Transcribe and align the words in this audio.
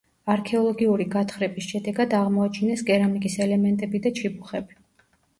არქეოლოგიური 0.33 1.03
გათხრების 1.15 1.67
შედეგად 1.73 2.15
აღმოაჩინეს 2.19 2.81
კერამიკის 2.87 3.35
ელემენტები 3.45 4.01
და 4.07 4.13
ჩიბუხები. 4.21 4.79